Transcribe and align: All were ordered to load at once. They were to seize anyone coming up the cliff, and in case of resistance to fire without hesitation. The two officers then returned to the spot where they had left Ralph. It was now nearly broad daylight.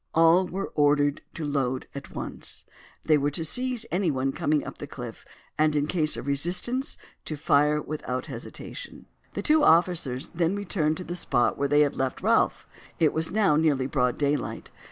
All 0.15 0.47
were 0.47 0.71
ordered 0.73 1.21
to 1.35 1.45
load 1.45 1.87
at 1.93 2.15
once. 2.15 2.65
They 3.03 3.19
were 3.19 3.29
to 3.29 3.45
seize 3.45 3.85
anyone 3.91 4.31
coming 4.31 4.65
up 4.65 4.79
the 4.79 4.87
cliff, 4.87 5.23
and 5.59 5.75
in 5.75 5.85
case 5.85 6.17
of 6.17 6.25
resistance 6.25 6.97
to 7.25 7.35
fire 7.37 7.79
without 7.79 8.25
hesitation. 8.25 9.05
The 9.35 9.43
two 9.43 9.61
officers 9.63 10.29
then 10.29 10.55
returned 10.55 10.97
to 10.97 11.03
the 11.03 11.13
spot 11.13 11.55
where 11.55 11.67
they 11.67 11.81
had 11.81 11.95
left 11.97 12.23
Ralph. 12.23 12.67
It 12.97 13.13
was 13.13 13.29
now 13.29 13.55
nearly 13.57 13.85
broad 13.85 14.17
daylight. 14.17 14.71